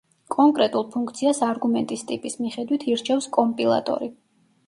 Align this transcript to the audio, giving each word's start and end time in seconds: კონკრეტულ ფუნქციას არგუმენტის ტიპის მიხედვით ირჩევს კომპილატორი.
კონკრეტულ 0.35 0.85
ფუნქციას 0.93 1.41
არგუმენტის 1.47 2.03
ტიპის 2.11 2.39
მიხედვით 2.45 2.87
ირჩევს 2.95 3.27
კომპილატორი. 3.39 4.09